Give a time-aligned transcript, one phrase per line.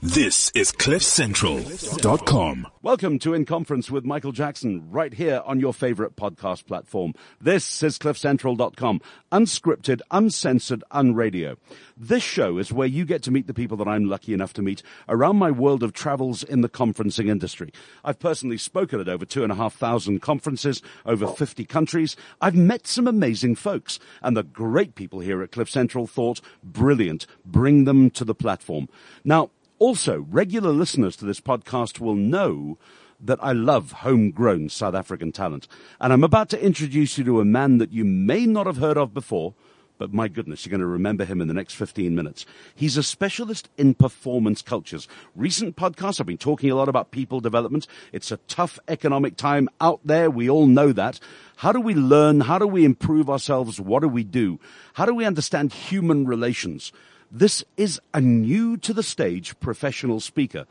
[0.00, 2.68] This is CliffCentral.com.
[2.82, 7.14] Welcome to In Conference with Michael Jackson, right here on your favorite podcast platform.
[7.40, 9.00] This is CliffCentral.com,
[9.32, 11.56] unscripted, uncensored, unradio.
[11.96, 14.62] This show is where you get to meet the people that I'm lucky enough to
[14.62, 17.72] meet around my world of travels in the conferencing industry.
[18.04, 22.14] I've personally spoken at over two and a half thousand conferences, over 50 countries.
[22.40, 27.26] I've met some amazing folks, and the great people here at Cliff Central thought, brilliant,
[27.44, 28.88] bring them to the platform.
[29.24, 29.50] Now,
[29.82, 32.78] also, regular listeners to this podcast will know
[33.18, 35.66] that I love homegrown South African talent.
[36.00, 38.96] And I'm about to introduce you to a man that you may not have heard
[38.96, 39.54] of before,
[39.98, 42.46] but my goodness, you're going to remember him in the next 15 minutes.
[42.76, 45.08] He's a specialist in performance cultures.
[45.34, 47.88] Recent podcasts I've been talking a lot about people development.
[48.12, 50.30] It's a tough economic time out there.
[50.30, 51.18] We all know that.
[51.56, 52.42] How do we learn?
[52.42, 53.80] How do we improve ourselves?
[53.80, 54.60] What do we do?
[54.94, 56.92] How do we understand human relations?
[57.34, 60.66] This is a new to the stage professional speaker.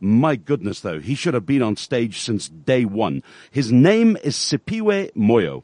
[0.00, 3.22] My goodness, though, he should have been on stage since day one.
[3.50, 5.62] His name is Siphiwe Moyo.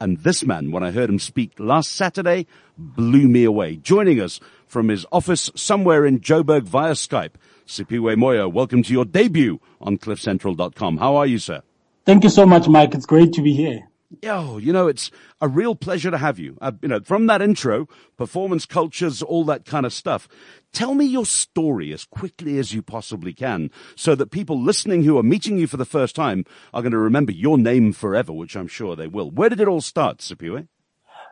[0.00, 2.46] And this man, when I heard him speak last Saturday,
[2.78, 3.76] blew me away.
[3.76, 7.34] Joining us from his office somewhere in Joburg via Skype,
[7.66, 10.96] Siphiwe Moyo, welcome to your debut on cliffcentral.com.
[10.96, 11.60] How are you, sir?
[12.06, 12.94] Thank you so much, Mike.
[12.94, 13.89] It's great to be here.
[14.24, 16.58] Oh, you know, it's a real pleasure to have you.
[16.60, 17.86] Uh, you know, from that intro,
[18.16, 20.28] performance cultures, all that kind of stuff.
[20.72, 25.16] Tell me your story as quickly as you possibly can so that people listening who
[25.16, 26.44] are meeting you for the first time
[26.74, 29.30] are going to remember your name forever, which I'm sure they will.
[29.30, 30.66] Where did it all start, Siphiwe?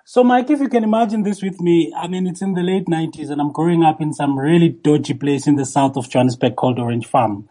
[0.04, 2.86] So, Mike, if you can imagine this with me, I mean, it's in the late
[2.86, 6.56] 90s and I'm growing up in some really dodgy place in the south of Johannesburg
[6.56, 7.48] called Orange Farm.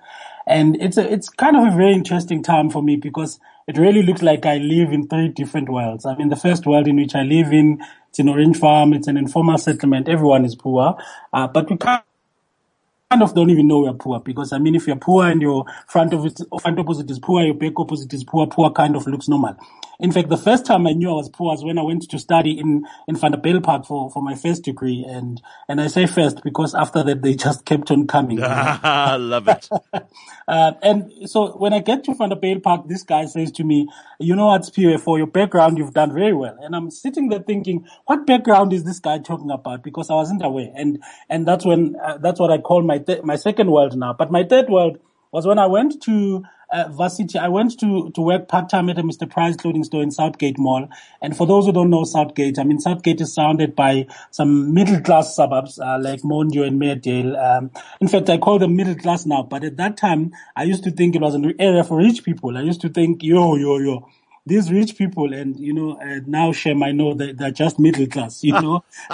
[0.47, 4.01] And it's a, it's kind of a very interesting time for me because it really
[4.01, 6.05] looks like I live in three different worlds.
[6.05, 9.07] I mean, the first world in which I live in, it's an orange farm, it's
[9.07, 10.97] an informal settlement, everyone is poor,
[11.33, 12.01] uh, but we kind
[13.11, 16.13] of don't even know we're poor because I mean, if you're poor and your front
[16.13, 19.27] of it, front opposite is poor, your back opposite is poor, poor kind of looks
[19.27, 19.57] normal.
[19.99, 22.19] In fact, the first time I knew I was poor was when I went to
[22.19, 25.03] study in, in Vanderbijlpark for, for my first degree.
[25.07, 28.41] And, and I say first because after that, they just kept on coming.
[28.43, 29.67] I love it.
[30.47, 34.47] uh, and so when I get to Vanderbijlpark, this guy says to me, you know
[34.47, 36.57] what, Siphiwe, for your background, you've done very well.
[36.61, 39.83] And I'm sitting there thinking, what background is this guy talking about?
[39.83, 40.71] Because I wasn't aware.
[40.75, 44.13] And, and that's when, uh, that's what I call my, th- my second world now.
[44.13, 44.99] But my third world
[45.31, 47.39] was when I went to uh, varsity.
[47.39, 49.29] I went to, to work part time at a Mr.
[49.29, 50.89] Price clothing store in Southgate Mall.
[51.21, 55.01] And for those who don't know Southgate, I mean, Southgate is surrounded by some middle
[55.01, 57.37] class suburbs, uh, like Mondeor and Meredale.
[57.37, 60.83] Um, in fact, I call them middle class now, but at that time, I used
[60.83, 62.57] to think it was an area for rich people.
[62.57, 64.07] I used to think, yo, yo, yo.
[64.45, 68.07] These rich people, and you know, uh, now Shem, I know that they're just middle
[68.07, 68.85] class, you know.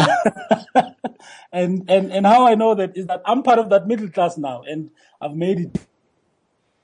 [1.51, 4.37] and and and how I know that is that I'm part of that middle class
[4.37, 5.79] now, and I've made it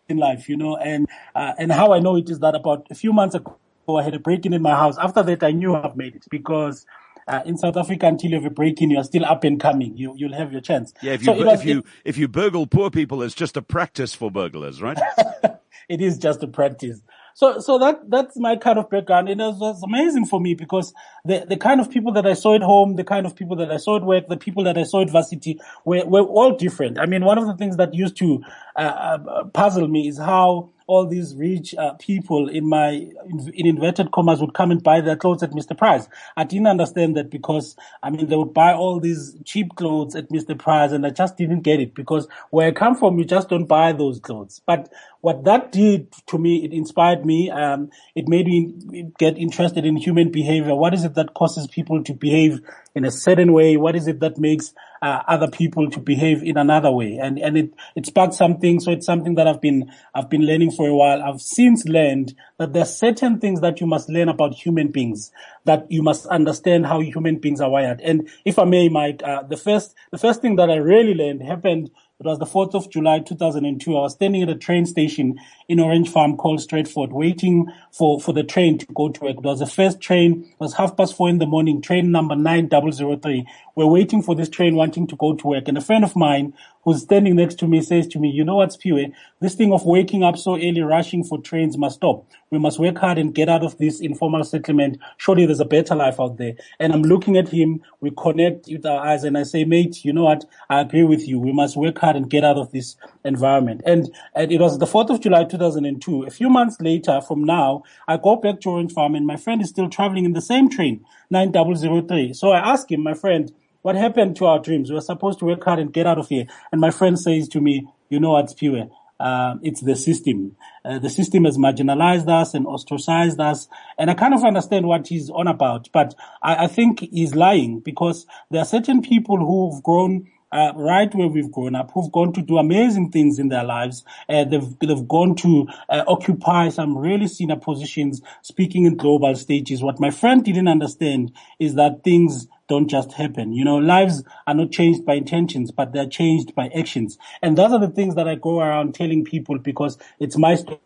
[0.09, 2.96] in life, you know, and uh, and how I know it is that about a
[2.96, 4.97] few months ago I had a break-in in my house.
[4.97, 6.86] After that, I knew I've made it because
[7.28, 9.96] uh, in South Africa, until you have a break-in, you are still up and coming.
[9.97, 10.94] You you'll have your chance.
[11.02, 13.62] Yeah, if you so was, if you if you burgle poor people, it's just a
[13.62, 14.97] practice for burglars, right?
[15.90, 17.02] it is just a practice.
[17.34, 19.29] So, so that, that's my kind of background.
[19.29, 20.94] And it was amazing for me because
[21.25, 23.72] the, the kind of people that I saw at home, the kind of people that
[23.72, 27.00] I saw at work, the people that I saw at varsity were, were all different.
[27.00, 28.41] I mean, one of the things that used to
[28.75, 33.68] uh, uh, puzzle me is how all these rich uh, people in my in, in,
[33.68, 35.78] inverted commas would come and buy their clothes at Mr.
[35.78, 36.10] Price.
[36.36, 40.30] I didn't understand that because I mean they would buy all these cheap clothes at
[40.30, 40.58] Mr.
[40.58, 43.68] Price, and I just didn't get it because where I come from, you just don't
[43.68, 44.62] buy those clothes.
[44.66, 44.92] But
[45.22, 47.52] what that did to me, it inspired me.
[47.52, 50.74] Um, it made me get interested in human behavior.
[50.74, 52.62] What is it that causes people to behave
[53.00, 53.78] in a certain way?
[53.78, 57.18] What is it that makes uh, other people to behave in another way?
[57.20, 58.80] And and it it sparked something.
[58.82, 61.24] So it's something that I've been I've been learning for a while.
[61.24, 65.32] I've since learned that there are certain things that you must learn about human beings.
[65.64, 68.02] That you must understand how human beings are wired.
[68.02, 71.42] And if I may, Mike, uh, the first the first thing that I really learned
[71.42, 73.96] happened it was the 4th of July 2002.
[73.96, 75.40] I was standing at a train station
[75.70, 79.38] in Orange Farm called Stretford, waiting for, for the train to go to work.
[79.38, 80.44] It was the first train.
[80.44, 83.47] It was half past four in the morning, train number 9003.
[83.76, 85.70] We're waiting for this train wanting to go to work.
[85.70, 86.53] And a friend of mine
[86.84, 89.85] who's standing next to me says to me, you know what, Siphiwe, this thing of
[89.85, 92.26] waking up so early, rushing for trains must stop.
[92.52, 94.97] We must work hard and get out of this informal settlement.
[95.17, 96.53] Surely there's a better life out there.
[96.79, 97.81] And I'm looking at him.
[98.02, 100.46] We connect with our eyes and I say, mate, you know what?
[100.70, 101.40] I agree with you.
[101.40, 103.82] We must work hard and get out of this environment.
[103.85, 106.23] And, and it was the 4th of July, 2002.
[106.23, 109.61] A few months later from now, I go back to Orange Farm and my friend
[109.61, 112.34] is still traveling in the same train, 9003.
[112.34, 114.90] So I ask him, my friend, what happened to our dreams?
[114.90, 116.46] We were supposed to work hard and get out of here.
[116.72, 118.90] And my friend says to me, you know what, Siphiwe?
[119.20, 120.55] Uh, it's the system.
[120.85, 123.67] Uh, the system has marginalized us and ostracized us.
[123.97, 127.81] And I kind of understand what he's on about, but I, I think he's lying
[127.81, 132.34] because there are certain people who've grown uh, right where we've grown up, who've gone
[132.34, 134.03] to do amazing things in their lives.
[134.28, 139.84] Uh, they've, they've gone to uh, occupy some really senior positions, speaking in global stages.
[139.84, 143.52] What my friend didn't understand is that things don't just happen.
[143.52, 147.18] You know, lives are not changed by intentions, but they're changed by actions.
[147.42, 150.80] And those are the things that I go around telling people because it's my story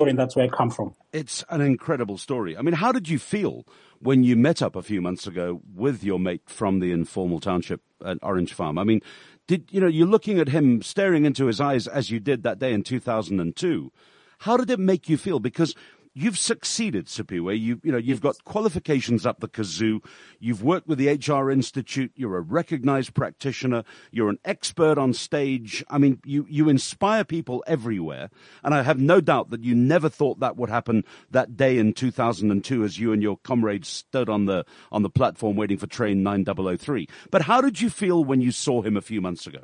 [0.00, 0.94] and that's where I come from.
[1.12, 2.56] It's an incredible story.
[2.56, 3.66] I mean, how did you feel
[3.98, 7.80] when you met up a few months ago with your mate from the informal township
[8.04, 8.78] at Orange Farm?
[8.78, 9.00] I mean,
[9.48, 12.58] did, you know, you're looking at him staring into his eyes as you did that
[12.58, 13.90] day in 2002.
[14.42, 15.40] How did it make you feel?
[15.40, 15.74] Because
[16.20, 17.60] You've succeeded, Siphiwe.
[17.60, 20.04] You, you know, you've got qualifications up the kazoo.
[20.40, 22.10] You've worked with the HR Institute.
[22.16, 23.84] You're a recognized practitioner.
[24.10, 25.84] You're an expert on stage.
[25.88, 28.30] I mean, you, you inspire people everywhere.
[28.64, 31.92] And I have no doubt that you never thought that would happen that day in
[31.92, 36.24] 2002 as you and your comrades stood on the, on the platform waiting for train
[36.24, 37.06] 9003.
[37.30, 39.60] But how did you feel when you saw him a few months ago?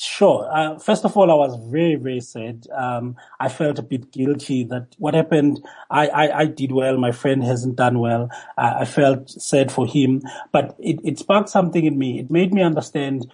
[0.00, 0.48] Sure.
[0.52, 2.68] Uh, first of all, I was very, very sad.
[2.72, 5.60] Um, I felt a bit guilty that what happened,
[5.90, 6.96] I, I, I did well.
[6.98, 8.30] My friend hasn't done well.
[8.56, 10.22] I felt sad for him,
[10.52, 12.20] but it, it sparked something in me.
[12.20, 13.28] It made me understand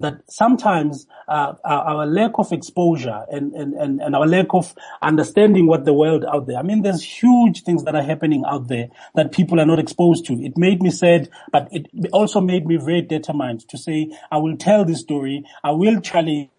[0.00, 5.66] that sometimes uh, our, lack of exposure and, and, and, and our lack of understanding
[5.66, 6.58] what the world out there.
[6.58, 10.26] I mean, there's huge things that are happening out there that people are not exposed
[10.26, 10.34] to.
[10.34, 14.56] It made me sad, but it also made me very determined to say, I will
[14.56, 15.44] tell this story.
[15.64, 16.50] I will challenge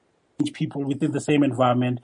[0.54, 2.00] people within the same environment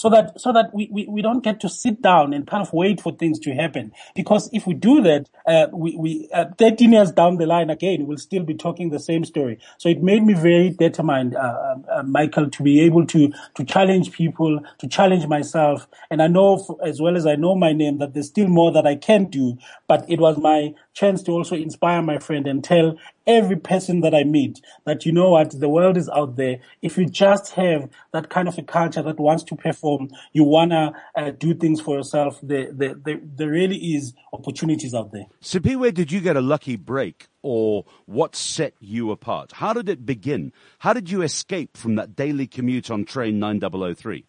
[0.00, 2.72] so that so that we, we, we don't get to sit down and kind of
[2.72, 3.92] wait for things to happen.
[4.14, 8.06] Because if we do that, uh, we, we uh, 13 years down the line again,
[8.06, 9.58] we'll still be talking the same story.
[9.76, 13.64] So it made me very determined, uh, uh, uh Michael, to be able to to
[13.64, 15.86] challenge people, to challenge myself.
[16.10, 18.86] And I know, as well as I know my name, that there's still more that
[18.86, 19.58] I can do.
[19.86, 22.96] But it was my chance to also inspire my friend and tell
[23.26, 26.58] every person that I meet that you know what the world is out there.
[26.82, 30.92] If you just have that kind of a culture that wants to perform, you wanna
[31.16, 32.38] uh, do things for yourself.
[32.42, 35.26] There, there, there, there really is opportunities out there.
[35.42, 39.52] Siphiwe, did you get a lucky break, or what set you apart?
[39.52, 40.52] How did it begin?
[40.80, 44.24] How did you escape from that daily commute on train 9003?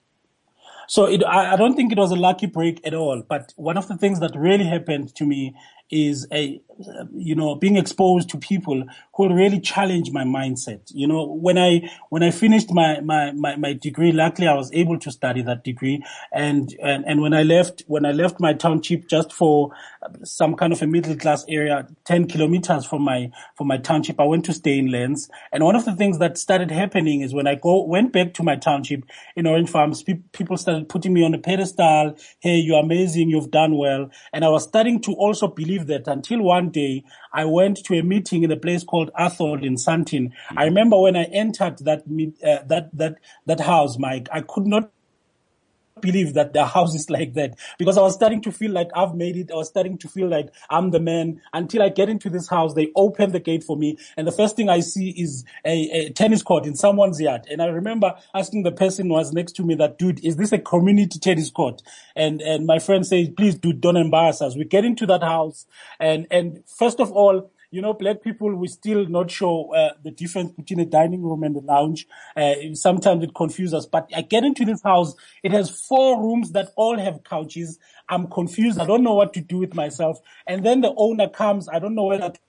[0.91, 3.23] So it, I, I, don't think it was a lucky break at all.
[3.25, 5.55] But one of the things that really happened to me
[5.91, 6.61] is a,
[7.13, 8.83] you know, being exposed to people
[9.15, 10.91] who really challenge my mindset.
[10.93, 14.71] You know, when I, when I finished my, my, my, my degree, luckily I was
[14.73, 16.03] able to study that degree.
[16.31, 19.71] And, and, and when I left, when I left my township just for
[20.23, 24.25] some kind of a middle class area, 10 kilometers from my, from my township, I
[24.25, 25.29] went to stay in Lens.
[25.51, 28.43] And one of the things that started happening is when I go, went back to
[28.43, 29.03] my township
[29.35, 32.15] in Orange Farms, pe- people started putting me on a pedestal.
[32.39, 33.29] Hey, you're amazing.
[33.29, 34.09] You've done well.
[34.33, 37.03] And I was starting to also believe that until one day
[37.33, 40.29] I went to a meeting in a place called Atholl in Sandton.
[40.29, 40.59] Mm-hmm.
[40.59, 43.15] I remember when I entered that uh, that that
[43.45, 44.91] that house, Mike, I could not
[46.01, 49.15] believe that the house is like that because I was starting to feel like I've
[49.15, 49.51] made it.
[49.51, 52.73] I was starting to feel like I'm the man until I get into this house.
[52.73, 56.09] They open the gate for me and the first thing I see is a, a
[56.11, 57.47] tennis court in someone's yard.
[57.49, 60.51] And I remember asking the person who was next to me that, dude, is this
[60.51, 61.81] a community tennis court?
[62.15, 64.55] And, and my friend says, please, dude, don't embarrass us.
[64.55, 65.65] We get into that house
[65.99, 70.11] and, and first of all, you know, black people, we still not sure uh, the
[70.11, 72.05] difference between a dining room and a lounge.
[72.35, 73.85] Uh, sometimes it confuses us.
[73.85, 77.79] But I get into this house, it has four rooms that all have couches.
[78.09, 78.77] I'm confused.
[78.77, 80.19] I don't know what to do with myself.
[80.45, 81.69] And then the owner comes.
[81.69, 82.39] I don't know whether to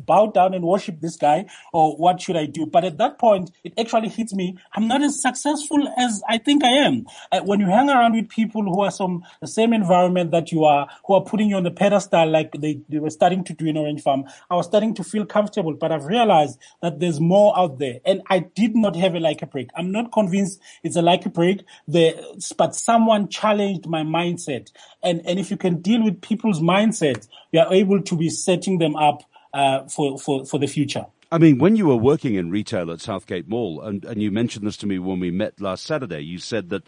[0.00, 2.64] bow down and worship this guy or what should I do?
[2.64, 4.56] But at that point, it actually hits me.
[4.74, 7.06] I'm not as successful as I think I am.
[7.30, 10.64] Uh, when you hang around with people who are from the same environment that you
[10.64, 13.66] are, who are putting you on the pedestal like they, they were starting to do
[13.66, 17.58] in Orange Farm, I was starting to feel comfortable, but I've realized that there's more
[17.58, 18.00] out there.
[18.04, 19.68] And I did not have a like a break.
[19.76, 22.14] I'm not convinced it's a like a break, the,
[22.56, 24.70] but someone challenged my mindset.
[25.02, 28.78] And, and if you can deal with people's mindset, you are able to be setting
[28.78, 29.22] them up
[29.52, 31.06] uh, for, for, for the future.
[31.32, 34.66] I mean, when you were working in retail at Southgate Mall, and, and you mentioned
[34.66, 36.82] this to me when we met last Saturday, you said that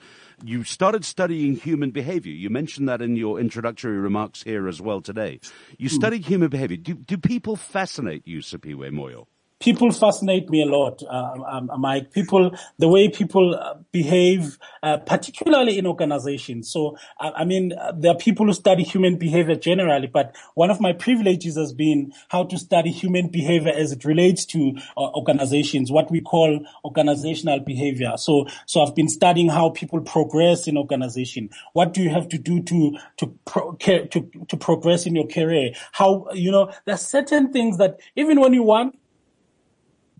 [0.44, 2.32] you started studying human behavior.
[2.32, 5.40] You mentioned that in your introductory remarks here as well today.
[5.78, 5.92] You mm.
[5.92, 6.76] studied human behavior.
[6.76, 9.24] Do, do people fascinate you, Siphiwe Moyo?
[9.60, 12.12] People fascinate me a lot, uh, um, uh, Mike.
[12.12, 16.70] People, the way people uh, behave, uh, particularly in organizations.
[16.70, 20.80] So, I mean, uh, there are people who study human behavior generally, but one of
[20.80, 25.90] my privileges has been how to study human behavior as it relates to uh, organizations,
[25.90, 28.12] what we call organizational behavior.
[28.16, 31.50] So, so I've been studying how people progress in organization.
[31.72, 34.06] What do you have to do to to pro- to
[34.48, 35.70] to progress in your career?
[35.92, 38.96] How you know there are certain things that even when you want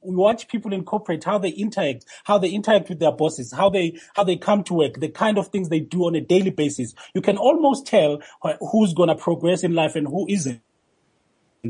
[0.05, 3.71] we watch people in corporate, how they interact, how they interact with their bosses, how
[3.71, 6.51] they, how they come to work, the kind of things they do on a daily
[6.51, 6.95] basis.
[7.15, 8.21] You can almost tell
[8.61, 10.61] who's going to progress in life and who isn't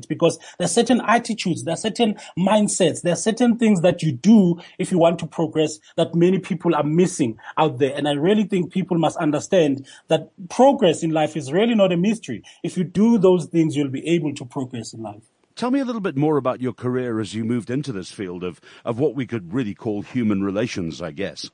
[0.09, 4.12] because there are certain attitudes, there are certain mindsets, there are certain things that you
[4.12, 7.95] do if you want to progress that many people are missing out there.
[7.97, 11.97] And I really think people must understand that progress in life is really not a
[11.97, 12.43] mystery.
[12.62, 15.23] If you do those things, you'll be able to progress in life.
[15.56, 18.42] Tell me a little bit more about your career as you moved into this field
[18.42, 21.49] of, of what we could really call human relations, I guess.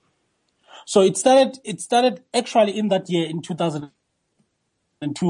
[0.86, 3.92] So it started, it started actually in that year in 2002.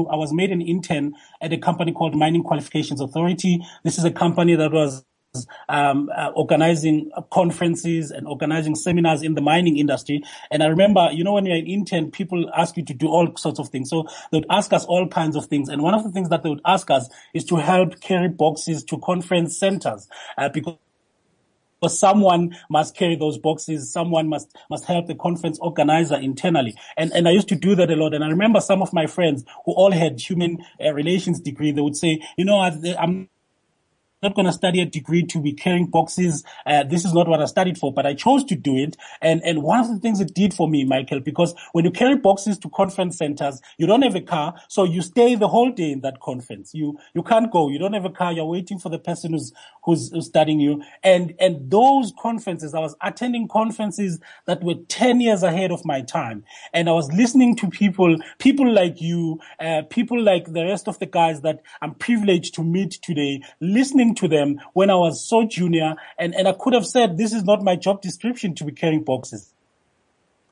[0.07, 3.59] I was made an intern at a company called Mining Qualifications Authority.
[3.83, 5.03] This is a company that was
[5.69, 10.23] um, uh, organizing conferences and organizing seminars in the mining industry.
[10.49, 13.35] And I remember, you know, when you're an intern, people ask you to do all
[13.37, 13.89] sorts of things.
[13.89, 15.69] So they would ask us all kinds of things.
[15.69, 18.83] And one of the things that they would ask us is to help carry boxes
[18.85, 20.77] to conference centers uh, because
[21.87, 23.91] someone must carry those boxes.
[23.91, 26.75] Someone must, must help the conference organizer internally.
[26.97, 28.13] And, and I used to do that a lot.
[28.13, 31.71] And I remember some of my friends who all had human uh, relations degree.
[31.71, 33.29] They would say, you know, I'm
[34.21, 36.43] not going to study a degree to be carrying boxes.
[36.65, 38.95] Uh, this is not what I studied for, but I chose to do it.
[39.21, 42.15] And, and one of the things it did for me, Michael, because when you carry
[42.17, 44.55] boxes to conference centers, you don't have a car.
[44.67, 46.73] So you stay the whole day in that conference.
[46.73, 47.69] You, you can't go.
[47.69, 48.31] You don't have a car.
[48.31, 50.83] You're waiting for the person who's, who's, studying you.
[51.03, 56.01] And, and those conferences, I was attending conferences that were 10 years ahead of my
[56.01, 56.43] time.
[56.73, 60.99] And I was listening to people, people like you, uh, people like the rest of
[60.99, 65.45] the guys that I'm privileged to meet today, listening to them when I was so
[65.45, 68.71] junior and, and I could have said, this is not my job description to be
[68.71, 69.53] carrying boxes.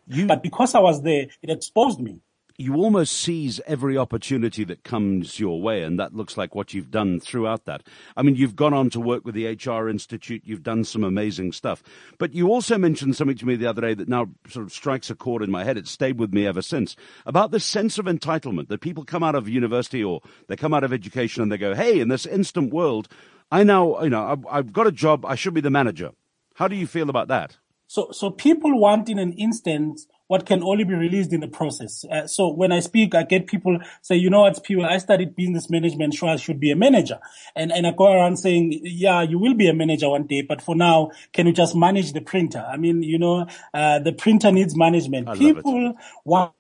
[0.07, 2.21] You, but because I was there, it exposed me
[2.59, 6.91] you almost seize every opportunity that comes your way, and that looks like what you've
[6.91, 7.83] done throughout that.
[8.17, 11.53] I mean, you've gone on to work with the HR Institute, you've done some amazing
[11.53, 11.81] stuff.
[12.17, 15.09] But you also mentioned something to me the other day that now sort of strikes
[15.09, 15.77] a chord in my head.
[15.77, 19.35] It's stayed with me ever since about this sense of entitlement that people come out
[19.35, 22.73] of university or they come out of education and they go, hey, in this instant
[22.73, 23.07] world,
[23.51, 26.11] I now, you know, I've, I've got a job, I should be the manager.
[26.55, 27.57] How do you feel about that?
[27.87, 32.05] So, so people want in an instant what can only be released in the process.
[32.05, 35.35] Uh, so when I speak, I get people say, you know what, people, I studied
[35.35, 37.19] business management, so I should be a manager.
[37.55, 40.61] And, and I go around saying, yeah, you will be a manager one day, but
[40.61, 42.59] for now, can you just manage the printer?
[42.59, 45.29] I mean, you know, uh, the printer needs management.
[45.29, 46.53] I people want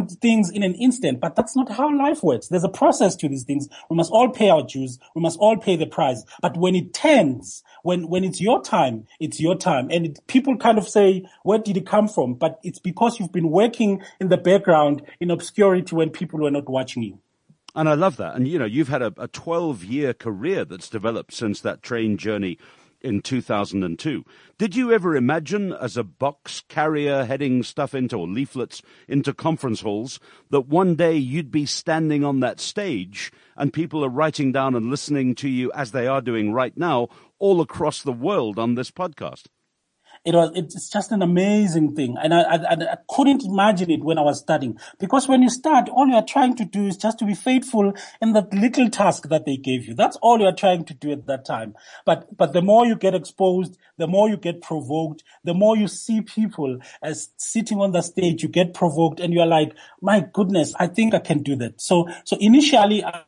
[0.00, 2.48] things in an instant, but that's not how life works.
[2.48, 3.68] There's a process to these things.
[3.88, 4.98] We must all pay our dues.
[5.14, 6.24] We must all pay the price.
[6.40, 9.88] But when it turns, when, when it's your time, it's your time.
[9.90, 12.34] And it, people kind of say, where did it come from?
[12.34, 16.68] But it's because you've been working in the background in obscurity when people were not
[16.68, 17.18] watching you.
[17.74, 18.34] And I love that.
[18.34, 22.18] And you know, you've had a, a 12 year career that's developed since that train
[22.18, 22.58] journey
[23.02, 24.24] in 2002.
[24.58, 29.80] Did you ever imagine, as a box carrier heading stuff into or leaflets into conference
[29.80, 34.74] halls, that one day you'd be standing on that stage and people are writing down
[34.74, 38.74] and listening to you as they are doing right now all across the world on
[38.74, 39.46] this podcast?
[40.24, 42.16] It was, it's just an amazing thing.
[42.22, 44.78] And I, I, I, couldn't imagine it when I was studying.
[45.00, 48.32] Because when you start, all you're trying to do is just to be faithful in
[48.34, 49.94] that little task that they gave you.
[49.94, 51.74] That's all you're trying to do at that time.
[52.06, 55.88] But, but the more you get exposed, the more you get provoked, the more you
[55.88, 60.72] see people as sitting on the stage, you get provoked and you're like, my goodness,
[60.78, 61.80] I think I can do that.
[61.80, 63.22] So, so initially, I,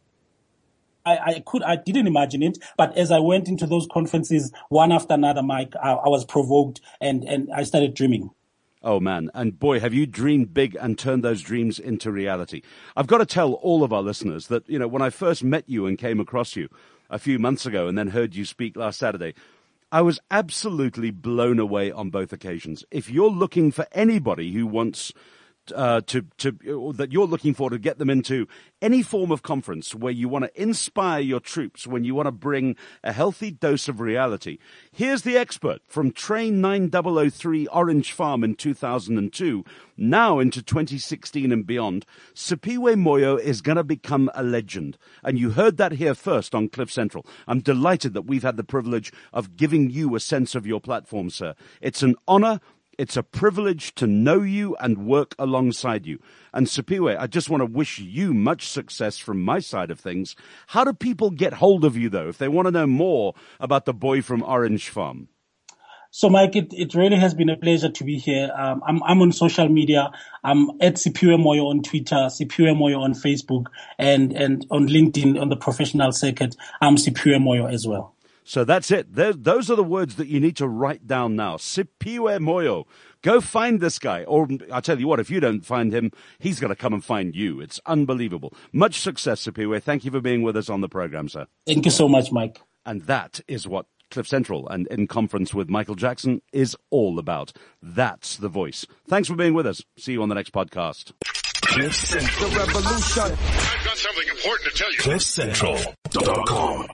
[1.04, 4.92] I, I, could, I didn't imagine it, but as I went into those conferences, one
[4.92, 8.30] after another, Mike, I, I was provoked and, and I started dreaming.
[8.82, 9.30] Oh man.
[9.32, 12.60] And boy, have you dreamed big and turned those dreams into reality.
[12.94, 15.64] I've got to tell all of our listeners that, you know, when I first met
[15.66, 16.68] you and came across you
[17.08, 19.34] a few months ago and then heard you speak last Saturday,
[19.90, 22.84] I was absolutely blown away on both occasions.
[22.90, 25.12] If you're looking for anybody who wants
[25.74, 28.46] uh, to to that you're looking for to get them into
[28.82, 32.32] any form of conference where you want to inspire your troops, when you want to
[32.32, 34.58] bring a healthy dose of reality.
[34.92, 39.64] Here's the expert from Train 9003 Orange Farm in 2002,
[39.96, 42.04] now into 2016 and beyond.
[42.34, 46.68] Siphiwe Moyo is going to become a legend, and you heard that here first on
[46.68, 47.24] Cliff Central.
[47.46, 51.30] I'm delighted that we've had the privilege of giving you a sense of your platform,
[51.30, 51.54] sir.
[51.80, 52.60] It's an honor
[52.98, 56.18] it's a privilege to know you and work alongside you.
[56.52, 60.36] And Siphiwe, I just want to wish you much success from my side of things.
[60.68, 63.84] How do people get hold of you though, if they want to know more about
[63.84, 65.28] the boy from Orange Farm?
[66.16, 68.48] So, Mike, it, it really has been a pleasure to be here.
[68.56, 70.12] Um, I'm, I'm on social media.
[70.44, 73.66] I'm at Siphiwe Moyo on Twitter, Siphiwe Moyo on Facebook,
[73.98, 76.54] and, and on LinkedIn on the professional circuit.
[76.80, 78.13] I'm Siphiwe Moyo as well.
[78.44, 79.14] So that's it.
[79.14, 81.56] those are the words that you need to write down now.
[81.56, 82.84] Siphiwe Moyo.
[83.22, 84.24] Go find this guy.
[84.24, 87.02] Or I'll tell you what, if you don't find him, he's going to come and
[87.02, 87.60] find you.
[87.60, 88.52] It's unbelievable.
[88.70, 89.82] Much success, Siphiwe.
[89.82, 91.46] Thank you for being with us on the program, sir.
[91.66, 92.60] Thank you so much, Mike.
[92.84, 97.52] And that is what Cliff Central and in conference with Michael Jackson is all about.
[97.82, 98.86] That's the voice.
[99.08, 99.82] Thanks for being with us.
[99.96, 101.12] See you on the next podcast.
[101.62, 102.50] Cliff Central.
[102.50, 103.22] The revolution.
[103.22, 104.98] I've got something important to tell you.
[104.98, 106.86] CliffCentral.com.